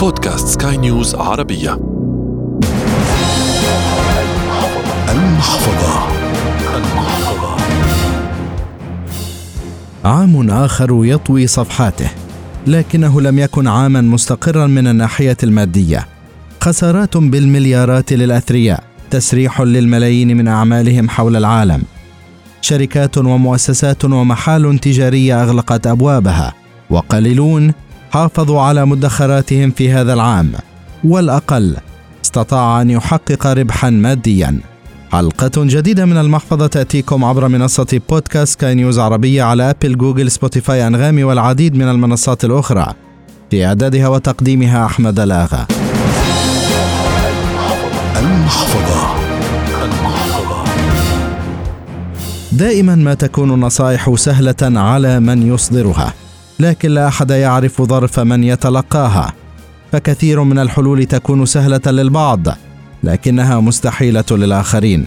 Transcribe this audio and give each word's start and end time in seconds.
بودكاست 0.00 0.62
سكاي 0.62 0.76
نيوز 0.76 1.14
عربية. 1.14 1.80
المحفظة. 5.08 6.08
المحفظة. 6.76 7.56
عام 10.04 10.50
آخر 10.50 11.00
يطوي 11.04 11.46
صفحاته 11.46 12.10
لكنه 12.66 13.20
لم 13.20 13.38
يكن 13.38 13.68
عاما 13.68 14.00
مستقرا 14.00 14.66
من 14.66 14.86
الناحية 14.86 15.36
المادية. 15.42 16.06
خسارات 16.60 17.16
بالمليارات 17.16 18.12
للأثرياء 18.12 18.84
تسريح 19.10 19.60
للملايين 19.60 20.36
من 20.36 20.48
أعمالهم 20.48 21.08
حول 21.08 21.36
العالم. 21.36 21.82
شركات 22.60 23.18
ومؤسسات 23.18 24.04
ومحال 24.04 24.78
تجارية 24.78 25.42
أغلقت 25.42 25.86
أبوابها 25.86 26.52
وقليلون 26.90 27.72
حافظوا 28.10 28.60
على 28.60 28.86
مدخراتهم 28.86 29.70
في 29.70 29.92
هذا 29.92 30.12
العام 30.12 30.52
والأقل 31.04 31.76
استطاع 32.24 32.82
أن 32.82 32.90
يحقق 32.90 33.46
ربحا 33.46 33.90
ماديا. 33.90 34.60
حلقة 35.12 35.50
جديدة 35.56 36.04
من 36.04 36.16
المحفظة 36.16 36.66
تأتيكم 36.66 37.24
عبر 37.24 37.48
منصة 37.48 38.00
بودكاست 38.10 38.60
سكاي 38.60 38.74
نيوز 38.74 38.98
عربية 38.98 39.42
على 39.42 39.70
أبل 39.70 39.98
جوجل 39.98 40.30
سبوتيفاي 40.30 40.86
أنغامي 40.86 41.24
والعديد 41.24 41.76
من 41.76 41.88
المنصات 41.88 42.44
الأخرى. 42.44 42.94
في 43.50 43.66
إعدادها 43.66 44.08
وتقديمها 44.08 44.86
أحمد 44.86 45.20
المحفظة 45.20 45.66
المحفظة. 49.82 50.64
دائما 52.52 52.94
ما 52.94 53.14
تكون 53.14 53.54
النصائح 53.54 54.14
سهلة 54.14 54.80
على 54.80 55.20
من 55.20 55.54
يصدرها. 55.54 56.14
لكن 56.60 56.90
لا 56.90 57.08
أحد 57.08 57.30
يعرف 57.30 57.82
ظرف 57.82 58.20
من 58.20 58.44
يتلقاها. 58.44 59.32
فكثير 59.92 60.42
من 60.42 60.58
الحلول 60.58 61.04
تكون 61.04 61.46
سهلة 61.46 61.80
للبعض 61.86 62.46
لكنها 63.04 63.60
مستحيلة 63.60 64.24
للآخرين. 64.30 65.06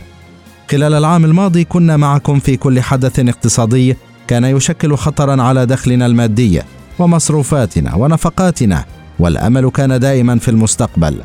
خلال 0.71 0.93
العام 0.93 1.25
الماضي 1.25 1.63
كنا 1.63 1.97
معكم 1.97 2.39
في 2.39 2.57
كل 2.57 2.81
حدث 2.81 3.19
اقتصادي 3.19 3.95
كان 4.27 4.43
يشكل 4.43 4.95
خطرا 4.95 5.41
على 5.41 5.65
دخلنا 5.65 6.05
المادي 6.05 6.61
ومصروفاتنا 6.99 7.95
ونفقاتنا 7.95 8.85
والأمل 9.19 9.69
كان 9.69 9.99
دائما 9.99 10.39
في 10.39 10.51
المستقبل. 10.51 11.21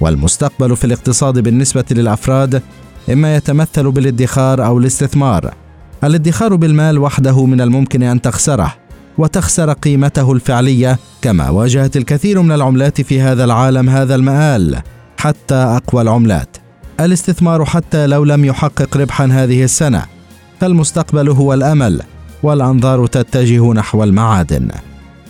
والمستقبل 0.00 0.76
في 0.76 0.84
الاقتصاد 0.84 1.38
بالنسبة 1.38 1.84
للأفراد 1.90 2.62
إما 3.12 3.36
يتمثل 3.36 3.90
بالادخار 3.90 4.66
أو 4.66 4.78
الاستثمار. 4.78 5.54
الادخار 6.04 6.56
بالمال 6.56 6.98
وحده 6.98 7.46
من 7.46 7.60
الممكن 7.60 8.02
أن 8.02 8.20
تخسره. 8.20 8.83
وتخسر 9.18 9.72
قيمته 9.72 10.32
الفعلية 10.32 10.98
كما 11.22 11.50
واجهت 11.50 11.96
الكثير 11.96 12.42
من 12.42 12.52
العملات 12.52 13.00
في 13.00 13.20
هذا 13.20 13.44
العالم 13.44 13.88
هذا 13.88 14.14
المآل 14.14 14.82
حتى 15.18 15.54
أقوى 15.54 16.02
العملات. 16.02 16.56
الاستثمار 17.00 17.64
حتى 17.64 18.06
لو 18.06 18.24
لم 18.24 18.44
يحقق 18.44 18.96
ربحا 18.96 19.24
هذه 19.26 19.64
السنة 19.64 20.02
فالمستقبل 20.60 21.28
هو 21.28 21.54
الأمل 21.54 22.02
والأنظار 22.42 23.06
تتجه 23.06 23.72
نحو 23.72 24.04
المعادن. 24.04 24.68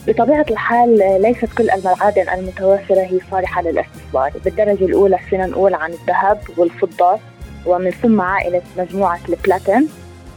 بطبيعة 0.07 0.45
الحال 0.51 1.21
ليست 1.21 1.53
كل 1.57 1.69
المعادن 1.69 2.29
المتوفرة 2.37 3.01
هي 3.01 3.19
صالحة 3.31 3.61
للاستثمار. 3.61 4.31
بالدرجة 4.45 4.85
الأولى 4.85 5.17
فينا 5.29 5.45
نقول 5.45 5.73
عن 5.73 5.91
الذهب 5.91 6.39
والفضة 6.57 7.19
ومن 7.65 7.91
ثم 7.91 8.21
عائلة 8.21 8.61
مجموعة 8.77 9.19
البلاتين. 9.29 9.87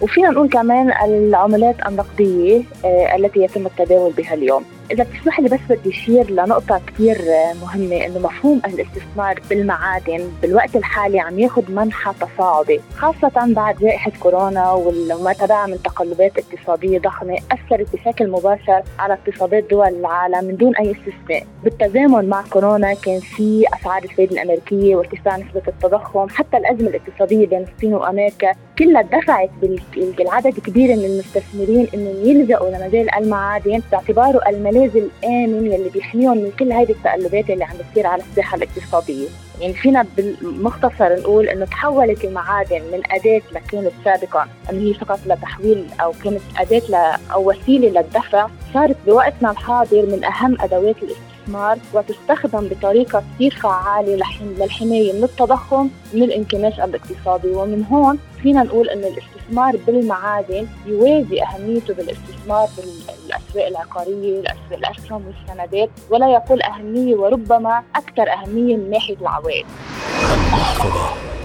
وفينا 0.01 0.31
نقول 0.31 0.49
كمان 0.49 0.93
العملات 1.05 1.77
النقدية 1.87 2.63
آه، 2.85 3.17
التي 3.17 3.41
يتم 3.41 3.67
التداول 3.67 4.13
بها 4.13 4.35
اليوم. 4.35 4.65
إذا 4.91 5.05
بتسمح 5.05 5.41
لي 5.41 5.49
بس 5.49 5.61
بدي 5.69 5.91
أشير 5.91 6.31
لنقطة 6.31 6.81
كثير 6.87 7.19
مهمة 7.63 8.07
إنه 8.07 8.19
مفهوم 8.19 8.61
الاستثمار 8.67 9.41
بالمعادن 9.51 10.21
بالوقت 10.43 10.77
الحالي 10.77 11.21
عم 11.21 11.39
ياخذ 11.39 11.73
منحى 11.73 12.13
تصاعدي 12.21 12.81
خاصة 12.97 13.55
بعد 13.55 13.77
جائحة 13.79 14.13
كورونا 14.21 14.73
وما 14.73 15.33
تبعها 15.33 15.67
من 15.67 15.83
تقلبات 15.83 16.33
اقتصادية 16.39 16.99
ضخمة 16.99 17.39
أثرت 17.53 17.87
بشكل 17.97 18.31
مباشر 18.31 18.83
على 18.99 19.15
اقتصادات 19.15 19.65
دول 19.71 19.89
العالم 19.89 20.45
من 20.45 20.57
دون 20.57 20.77
أي 20.77 20.91
استثناء. 20.91 21.47
بالتزامن 21.65 22.29
مع 22.29 22.45
كورونا 22.51 22.95
كان 22.95 23.21
في 23.21 23.65
أسعار 23.81 24.03
الفائدة 24.03 24.33
الأمريكية 24.33 24.97
وارتفاع 24.97 25.37
نسبة 25.37 25.63
التضخم 25.69 26.29
حتى 26.29 26.57
الأزمة 26.57 26.89
الاقتصادية 26.89 27.47
بين 27.47 27.67
الصين 27.75 27.95
وأمريكا 27.95 28.53
كلها 28.79 29.03
دفعت 29.03 29.51
بالعدد 29.97 30.59
كبير 30.59 30.97
من 30.97 31.05
المستثمرين 31.05 31.89
انه 31.95 32.11
يلجأوا 32.31 32.71
لمجال 32.71 33.15
المعادن 33.15 33.81
باعتباره 33.93 34.41
الملاذ 34.49 34.78
الامن 34.85 35.73
يلي 35.73 35.89
بيحميهم 35.95 36.39
من 36.39 36.53
كل 36.59 36.73
هذه 36.73 36.91
التقلبات 36.91 37.51
اللي 37.51 37.65
عم 37.65 37.77
بتصير 37.77 38.07
على 38.07 38.23
الساحة 38.23 38.57
الاقتصادية، 38.57 39.29
يعني 39.61 39.75
فينا 39.75 40.07
بالمختصر 40.17 41.21
نقول 41.21 41.49
إنه 41.49 41.65
تحولت 41.65 42.25
المعادن 42.25 42.83
من 42.93 43.03
أداة 43.11 43.43
لكانت 43.53 43.93
سابقا 44.05 44.49
انه 44.71 44.89
هي 44.89 44.95
فقط 44.95 45.21
لتحويل 45.27 45.87
أو 46.01 46.13
كانت 46.25 46.41
أداة 46.59 47.19
أو 47.33 47.51
وسيلة 47.51 47.89
للدفع، 47.89 48.49
صارت 48.75 48.97
بوقتنا 49.07 49.51
الحاضر 49.51 50.07
من 50.07 50.25
أهم 50.25 50.57
أدوات 50.61 50.97
الاستثمار 51.03 51.38
الاستثمار 51.49 51.79
وتستخدم 51.95 52.69
بطريقة 52.69 53.23
كثير 53.35 53.55
فعالة 53.63 54.17
للحماية 54.59 55.13
من 55.13 55.25
التضخم 55.25 55.89
من 56.15 56.23
الانكماش 56.23 56.75
الاقتصادي. 56.81 57.49
ومن 57.49 57.85
هون 57.85 58.19
فينا 58.43 58.63
نقول 58.63 58.89
أن 58.89 58.99
الاستثمار 58.99 59.77
بالمعادن 59.87 60.67
يوازي 60.87 61.43
أهميته 61.43 61.95
بالاستثمار 61.95 62.69
بالأسواق 62.77 63.67
العقارية 63.67 64.41
الأسواق 64.41 64.73
الأسهم 64.79 65.23
والسندات 65.27 65.91
ولا 66.11 66.29
يقل 66.29 66.63
أهمية 66.63 67.17
وربما 67.17 67.83
أكثر 67.97 68.27
أهمية 68.33 68.77
من 68.77 68.91
ناحية 68.91 69.17
العوائد. 69.21 69.67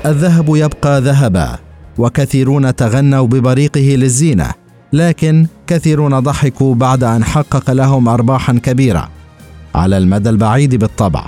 الذهب 0.05 0.55
يبقى 0.55 1.01
ذهبا 1.01 1.49
وكثيرون 1.97 2.75
تغنوا 2.75 3.27
ببريقه 3.27 3.95
للزينة 3.95 4.51
لكن 4.93 5.47
كثيرون 5.67 6.19
ضحكوا 6.19 6.75
بعد 6.75 7.03
أن 7.03 7.23
حقق 7.23 7.71
لهم 7.71 8.09
ارباحا 8.09 8.59
كبيرة. 8.63 9.09
على 9.75 9.97
المدى 9.97 10.29
البعيد 10.29 10.75
بالطبع. 10.75 11.25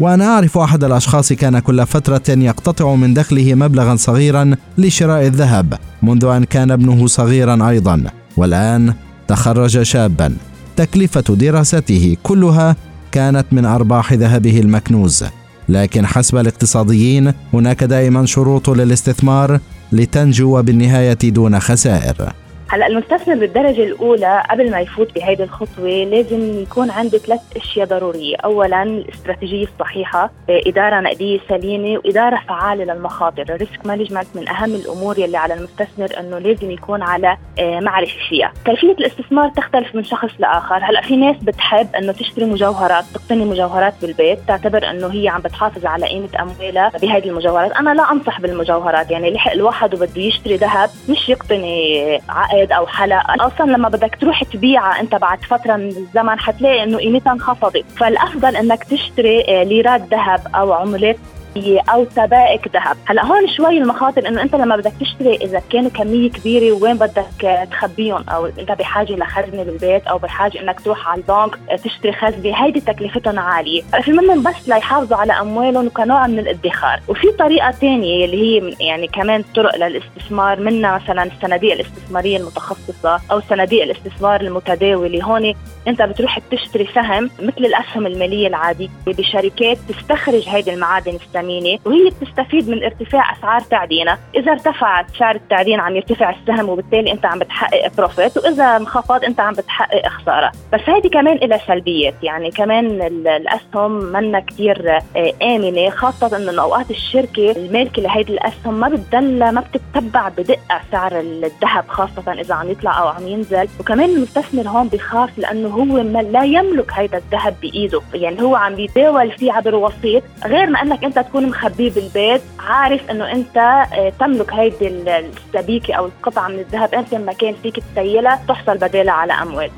وأنا 0.00 0.24
أعرف 0.24 0.58
أحد 0.58 0.84
الأشخاص 0.84 1.32
كان 1.32 1.58
كل 1.58 1.86
فترة 1.86 2.22
يقتطع 2.28 2.94
من 2.94 3.14
دخله 3.14 3.54
مبلغا 3.54 3.96
صغيرا 3.96 4.50
لشراء 4.78 5.26
الذهب 5.26 5.78
منذ 6.02 6.24
أن 6.24 6.44
كان 6.44 6.70
ابنه 6.70 7.06
صغيرا 7.06 7.68
أيضا. 7.68 8.04
والآن 8.36 8.94
تخرج 9.28 9.82
شابا. 9.82 10.36
تكلفة 10.76 11.34
دراسته 11.34 12.16
كلها 12.22 12.76
كانت 13.12 13.46
من 13.52 13.64
أرباح 13.64 14.12
ذهبه 14.12 14.60
المكنوز. 14.60 15.24
لكن 15.68 16.06
حسب 16.06 16.36
الاقتصاديين 16.36 17.32
هناك 17.52 17.84
دائما 17.84 18.26
شروط 18.26 18.70
للاستثمار 18.70 19.60
لتنجو 19.92 20.62
بالنهاية 20.62 21.18
دون 21.22 21.60
خسائر. 21.60 22.32
هلا 22.72 22.86
المستثمر 22.86 23.34
بالدرجة 23.34 23.84
الأولى 23.84 24.42
قبل 24.50 24.70
ما 24.70 24.80
يفوت 24.80 25.14
بهيدي 25.14 25.42
الخطوة 25.42 25.88
لازم 25.88 26.62
يكون 26.62 26.90
عنده 26.90 27.18
ثلاث 27.18 27.40
أشياء 27.56 27.86
ضرورية، 27.86 28.36
أولاً 28.36 28.82
الاستراتيجية 28.82 29.64
الصحيحة، 29.64 30.30
إدارة 30.48 31.00
نقدية 31.00 31.40
سليمة، 31.48 31.98
وإدارة 31.98 32.40
فعالة 32.48 32.84
للمخاطر، 32.84 33.42
ال 33.42 33.51
risk 33.51 33.86
management 33.86 34.26
من 34.34 34.48
أهم 34.48 34.74
الأمور 34.74 35.18
يلي 35.18 35.36
على 35.36 35.54
المستثمر 35.54 36.08
إنه 36.20 36.38
لازم 36.38 36.70
يكون 36.70 37.02
على 37.02 37.36
آه، 37.58 37.80
معرفة 37.80 38.18
فيها. 38.28 38.52
كيفية 38.64 38.92
الاستثمار 38.92 39.48
تختلف 39.48 39.94
من 39.94 40.04
شخص 40.04 40.30
لآخر، 40.38 40.78
هلا 40.84 41.00
في 41.00 41.16
ناس 41.16 41.36
بتحب 41.36 41.88
إنه 41.96 42.12
تشتري 42.12 42.44
مجوهرات، 42.44 43.04
تقتني 43.14 43.44
مجوهرات 43.44 43.94
بالبيت، 44.02 44.38
تعتبر 44.48 44.90
إنه 44.90 45.06
هي 45.06 45.28
عم 45.28 45.40
بتحافظ 45.40 45.86
على 45.86 46.06
قيمة 46.06 46.28
أموالها 46.40 46.92
بهيدي 47.02 47.28
المجوهرات، 47.28 47.72
أنا 47.72 47.94
لا 47.94 48.12
أنصح 48.12 48.40
بالمجوهرات، 48.40 49.10
يعني 49.10 49.30
لحق 49.30 49.52
الواحد 49.52 49.94
وبده 49.94 50.20
يشتري 50.22 50.56
ذهب 50.56 50.90
مش 51.08 51.28
يقتني 51.28 52.20
عقد 52.28 52.61
زيت 52.62 52.72
أو 52.72 52.86
حلقه 52.86 53.46
أصلا 53.46 53.70
لما 53.70 53.88
بدك 53.88 54.16
تروح 54.20 54.42
تبيعها 54.44 55.00
أنت 55.00 55.14
بعد 55.14 55.44
فترة 55.44 55.76
من 55.76 55.88
الزمن 55.88 56.38
حتلاقي 56.38 56.82
إنه 56.82 56.98
قيمتها 56.98 57.32
انخفضت. 57.32 57.84
فالأفضل 57.96 58.56
إنك 58.56 58.84
تشتري 58.84 59.44
آه، 59.48 59.62
ليرات 59.62 60.00
ذهب 60.10 60.40
أو 60.54 60.72
عملات 60.72 61.16
أو 61.56 62.06
سبائك 62.16 62.68
ذهب. 62.68 62.96
هلأ 63.06 63.24
هون 63.26 63.48
شوي 63.48 63.78
المخاطر 63.78 64.28
إنه 64.28 64.42
أنت 64.42 64.54
لما 64.54 64.76
بدك 64.76 64.92
تشتري 65.00 65.36
إذا 65.36 65.62
كانوا 65.72 65.90
كمية 65.90 66.30
كبيرة 66.30 66.72
وين 66.72 66.96
بدك 66.96 67.68
تخبيهم؟ 67.70 68.24
أو 68.28 68.46
انت 68.46 68.72
بحاجة 68.72 69.12
لخزنة 69.12 69.62
بالبيت 69.62 70.06
أو 70.06 70.18
بحاجة 70.18 70.60
إنك 70.60 70.80
تروح 70.80 71.08
على 71.08 71.20
البنك 71.20 71.58
تشتري 71.84 72.12
خزنة 72.12 72.64
هيدي 72.64 72.80
تكلفتهم 72.80 73.38
عالية. 73.38 73.82
في 74.02 74.12
منهم 74.12 74.42
بس 74.42 74.68
ليحافظوا 74.68 75.16
على 75.16 75.32
أموالهم 75.32 75.86
وكنوع 75.86 76.26
من 76.26 76.38
الادخار. 76.38 77.00
وفي 77.08 77.30
طريقة 77.38 77.70
ثانية 77.70 78.24
اللي 78.24 78.36
هي 78.42 78.74
يعني 78.80 79.06
كمان 79.06 79.44
طرق 79.54 79.76
للاستثمار 79.76 80.60
منها 80.60 80.98
مثلا 80.98 81.22
الصناديق 81.22 81.72
الاستثمارية 81.72 82.36
المتخصصة 82.36 83.20
أو 83.30 83.40
صناديق 83.40 83.82
الاستثمار 83.82 84.40
المتداولة. 84.40 85.24
هون 85.24 85.54
أنت 85.88 86.02
بتروح 86.02 86.38
تشتري 86.38 86.88
سهم 86.94 87.30
مثل 87.42 87.58
الأسهم 87.58 88.06
المالية 88.06 88.46
العادية 88.46 88.88
بشركات 89.06 89.78
تستخرج 89.88 90.48
هيدي 90.48 90.74
المعادن 90.74 91.14
السنة. 91.14 91.41
الثمينه 91.42 91.78
وهي 91.84 92.10
بتستفيد 92.10 92.68
من 92.68 92.84
ارتفاع 92.84 93.32
أسعار 93.32 93.60
تعدينها. 93.60 94.18
إذا 94.36 94.52
ارتفعت 94.52 95.10
سعر 95.18 95.34
التعدين 95.34 95.80
عم 95.80 95.96
يرتفع 95.96 96.30
السهم 96.30 96.68
وبالتالي 96.68 97.12
أنت 97.12 97.26
عم 97.26 97.38
بتحقق 97.38 97.96
بروفيت 97.96 98.36
وإذا 98.36 98.76
انخفض 98.76 99.24
أنت 99.24 99.40
عم 99.40 99.54
بتحقق 99.54 100.08
خسارة. 100.08 100.52
بس 100.72 100.80
هيدي 100.86 101.08
كمان 101.08 101.36
لها 101.36 101.58
سلبيات 101.66 102.14
يعني 102.22 102.50
كمان 102.50 103.02
الأسهم 103.26 103.92
منا 103.92 104.40
كثير 104.40 104.90
آه، 105.16 105.32
آمنة 105.42 105.90
خاصة 105.90 106.36
إنه 106.36 106.62
اوقات 106.62 106.90
الشركة 106.90 107.50
المالكة 107.50 108.02
لهيدي 108.02 108.32
الأسهم 108.32 108.74
ما 108.74 108.88
بتدلى 108.88 109.52
ما 109.52 109.60
بتتبع 109.60 110.28
بدقة 110.28 110.80
سعر 110.92 111.20
الذهب 111.20 111.84
خاصة 111.88 112.32
إذا 112.32 112.54
عم 112.54 112.70
يطلع 112.70 113.00
أو 113.00 113.08
عم 113.08 113.28
ينزل. 113.28 113.68
وكمان 113.80 114.10
المستثمر 114.10 114.68
هون 114.68 114.88
بخاف 114.88 115.38
لأنه 115.38 115.68
هو 115.68 115.84
ما 115.84 116.22
لا 116.22 116.44
يملك 116.44 116.92
هيدا 116.92 117.18
الذهب 117.18 117.54
بإيده. 117.62 118.00
يعني 118.14 118.42
هو 118.42 118.56
عم 118.56 118.74
بيتداول 118.74 119.30
فيه 119.30 119.52
عبر 119.52 119.74
وسيط 119.74 120.22
غير 120.44 120.70
ما 120.70 120.82
إنك 120.82 121.04
أنت 121.04 121.18
تكون 121.32 121.48
مخبيه 121.48 121.90
بالبيت 121.90 122.42
عارف 122.58 123.10
إنه 123.10 123.32
أنت 123.32 123.56
آه، 123.56 124.12
تملك 124.20 124.52
هيدي 124.52 124.88
السبيكة 124.88 125.94
أو 125.94 126.06
القطعة 126.06 126.48
من 126.48 126.58
الذهب 126.58 126.94
أنت 126.94 127.14
ما 127.14 127.32
كان 127.32 127.54
فيك 127.62 127.82
تسيلها 127.94 128.42
تحصل 128.48 128.78
بدالها 128.78 129.12
على 129.12 129.32
أموال. 129.32 129.70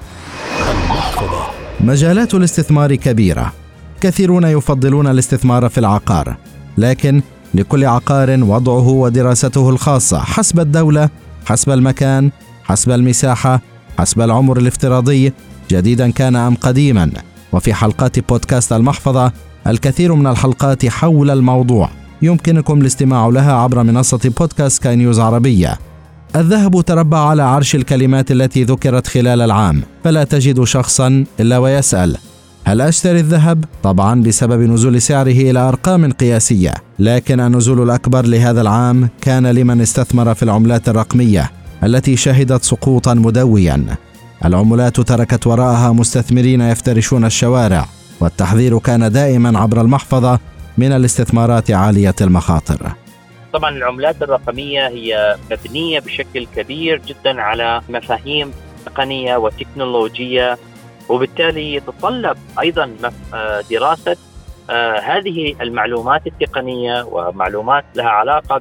مجالات 1.81 2.35
الاستثمار 2.35 2.95
كبيرة. 2.95 3.53
كثيرون 4.01 4.45
يفضلون 4.45 5.07
الاستثمار 5.07 5.69
في 5.69 5.79
العقار. 5.79 6.37
لكن 6.79 7.23
لكل 7.55 7.85
عقار 7.85 8.31
وضعه 8.43 8.89
ودراسته 8.89 9.71
الخاصة 9.71 10.19
حسب 10.19 10.61
الدولة 10.61 11.09
حسب 11.47 11.71
المكان 11.71 12.31
حسب 12.65 12.91
المساحة 12.91 13.61
حسب 13.99 14.21
العمر 14.21 14.57
الافتراضي 14.57 15.33
جديدا 15.71 16.11
كان 16.11 16.37
أم 16.37 16.55
قديما. 16.55 17.11
وفي 17.55 17.75
حلقات 17.75 18.29
بودكاست 18.29 18.73
المحفظة 18.73 19.33
الكثير 19.67 20.15
من 20.15 20.27
الحلقات 20.27 20.87
حول 20.87 21.31
الموضوع 21.31 21.91
يمكنكم 22.23 22.81
الاستماع 22.81 23.27
لها 23.27 23.53
عبر 23.53 23.83
منصة 23.83 24.21
بودكاست 24.39 24.83
كاي 24.83 24.97
نيوز 24.97 25.21
عربية 25.21 25.79
الذهب 26.37 26.81
تربع 26.81 27.19
على 27.19 27.43
عرش 27.43 27.75
الكلمات 27.75 28.31
التي 28.31 28.65
ذكرت 28.65 29.07
خلال 29.07 29.41
العام 29.41 29.83
فلا 30.05 30.25
تجد 30.25 30.65
شخصا 30.65 31.25
إلا 31.41 31.59
ويسأل 31.59 32.17
هل 32.67 32.81
أشتري 32.81 33.21
الذهب؟ 33.21 33.65
طبعا 33.83 34.23
بسبب 34.23 34.61
نزول 34.61 35.03
سعره 35.03 35.31
إلى 35.31 35.59
أرقام 35.59 36.13
قياسية، 36.13 36.75
لكن 36.99 37.41
النزول 37.41 37.83
الأكبر 37.83 38.27
لهذا 38.27 38.61
العام 38.61 39.09
كان 39.21 39.47
لمن 39.47 39.81
استثمر 39.81 40.35
في 40.35 40.43
العملات 40.43 40.89
الرقمية 40.89 41.51
التي 41.85 42.17
شهدت 42.17 42.63
سقوطا 42.65 43.15
مدويا. 43.15 43.97
العملات 44.45 45.01
تركت 45.01 45.47
وراءها 45.47 45.93
مستثمرين 45.93 46.61
يفترشون 46.61 47.25
الشوارع، 47.25 47.85
والتحذير 48.21 48.79
كان 48.79 49.13
دائما 49.13 49.59
عبر 49.59 49.81
المحفظة 49.81 50.39
من 50.79 50.93
الاستثمارات 50.93 51.71
عالية 51.71 52.15
المخاطر. 52.21 52.93
طبعا 53.53 53.71
العملات 53.71 54.23
الرقمية 54.23 54.89
هي 54.89 55.37
مبنية 55.51 56.01
بشكل 56.01 56.47
كبير 56.57 57.01
جدا 57.07 57.43
على 57.43 57.81
مفاهيم 57.89 58.53
تقنية 58.87 59.37
وتكنولوجية 59.37 60.59
وبالتالي 61.09 61.75
يتطلب 61.75 62.37
أيضا 62.61 62.91
آه، 63.35 63.63
دراسة 63.71 64.17
آه، 64.71 64.99
هذه 64.99 65.55
المعلومات 65.61 66.27
التقنية 66.27 67.03
ومعلومات 67.03 67.85
لها 67.95 68.09
علاقة 68.09 68.59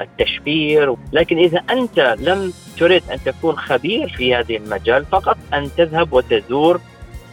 بالتشفير 0.00 0.96
لكن 1.12 1.38
إذا 1.38 1.58
أنت 1.70 2.16
لم 2.20 2.52
ترد 2.78 3.02
أن 3.12 3.18
تكون 3.24 3.56
خبير 3.56 4.08
في 4.08 4.34
هذه 4.34 4.56
المجال 4.56 5.04
فقط 5.04 5.36
أن 5.54 5.70
تذهب 5.76 6.12
وتزور 6.12 6.80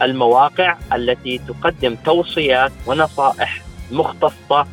المواقع 0.02 0.76
التي 0.92 1.40
تقدم 1.48 1.96
توصيات 2.04 2.72
ونصائح 2.86 3.62
مختصة 3.90 4.66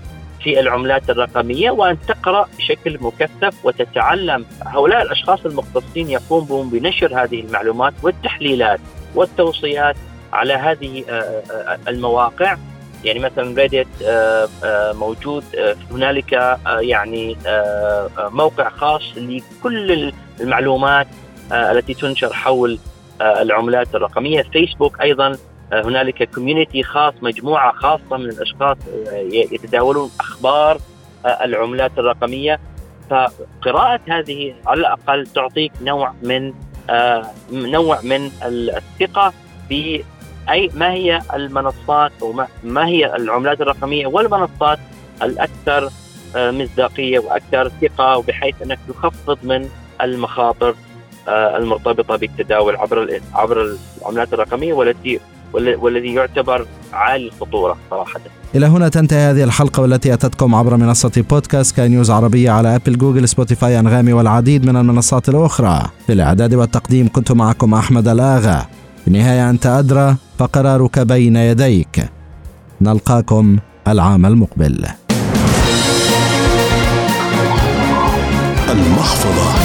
في 0.43 0.59
العملات 0.59 1.09
الرقمية 1.09 1.71
وأن 1.71 1.97
تقرأ 2.07 2.47
بشكل 2.57 2.97
مكثف 3.01 3.65
وتتعلم. 3.65 4.45
هؤلاء 4.65 5.01
الأشخاص 5.01 5.45
المختصين 5.45 6.09
يقومون 6.09 6.69
بنشر 6.69 7.23
هذه 7.23 7.39
المعلومات 7.39 7.93
والتحليلات 8.03 8.79
والتوصيات 9.15 9.95
على 10.33 10.53
هذه 10.53 11.03
آه، 11.09 11.13
آه، 11.51 11.79
المواقع. 11.87 12.57
يعني 13.05 13.19
مثلا 13.19 13.61
ريدت 13.61 13.87
آه، 14.03 14.47
موجود 14.93 15.43
هنالك 15.91 16.57
يعني 16.65 17.37
موقع 18.17 18.69
خاص 18.69 19.01
لكل 19.17 20.13
المعلومات 20.41 21.07
التي 21.51 21.93
تنشر 21.93 22.33
حول 22.33 22.79
العملات 23.21 23.95
الرقمية. 23.95 24.41
فيسبوك 24.41 25.01
أيضا 25.01 25.37
هنالك 25.73 26.29
كوميونتي 26.29 26.83
خاص 26.83 27.13
مجموعة 27.21 27.71
خاصة 27.71 28.17
من 28.17 28.29
الأشخاص 28.29 28.77
يتداولون 29.31 30.09
أخبار 30.19 30.77
العملات 31.25 31.91
الرقمية. 31.97 32.59
فقراءة 33.09 33.99
هذه 34.07 34.53
على 34.67 34.79
الأقل 34.79 35.27
تعطيك 35.27 35.71
نوع 35.81 36.13
من 36.23 36.53
نوع 37.51 38.01
من 38.01 38.31
الثقة 38.45 39.33
أي 40.49 40.71
ما 40.75 40.91
هي 40.91 41.21
المنصات 41.33 42.11
أو 42.21 42.33
ما 42.63 42.87
هي 42.87 43.15
العملات 43.15 43.61
الرقمية 43.61 44.07
والمنصات 44.07 44.79
الأكثر 45.23 45.89
مصداقية 46.35 47.19
وأكثر 47.19 47.71
ثقة 47.81 48.17
وبحيث 48.17 48.55
أنك 48.61 48.79
تخفض 48.89 49.37
من 49.43 49.69
المخاطر 50.01 50.75
المرتبطة 51.27 52.15
بالتداول 52.15 52.75
عبر 52.75 53.19
عبر 53.33 53.77
العملات 54.01 54.33
الرقمية 54.33 54.73
والتي 54.73 55.19
والذي 55.53 56.13
يعتبر 56.13 56.65
عالي 56.93 57.27
الخطورة 57.27 57.77
صراحة. 57.89 58.19
إلى 58.55 58.65
هنا 58.65 58.89
تنتهي 58.89 59.19
هذه 59.19 59.43
الحلقة 59.43 59.81
والتي 59.81 60.13
أتتكم 60.13 60.55
عبر 60.55 60.77
منصة 60.77 61.11
بودكاست 61.29 61.75
سكاي 61.75 61.87
نيوز 61.87 62.11
عربية 62.11 62.51
على 62.51 62.75
أبل 62.75 62.97
جوجل 62.97 63.27
سبوتيفاي 63.27 63.79
أنغامي 63.79 64.13
والعديد 64.13 64.65
من 64.65 64.77
المنصات 64.77 65.29
الأخرى 65.29 65.81
في 66.07 66.13
الإعداد 66.13 66.53
والتقديم 66.53 67.09
كنت 67.11 67.31
معكم 67.31 67.73
أحمد 67.73 68.07
ألآغا 68.07 68.65
في 69.01 69.07
النهاية 69.07 69.49
أنت 69.49 69.65
أدرى 69.65 70.15
فقرارك 70.37 70.99
بين 70.99 71.35
يديك. 71.35 72.09
نلقاكم 72.81 73.57
العام 73.87 74.25
المقبل. 74.25 74.85
المحفظة. 78.69 79.64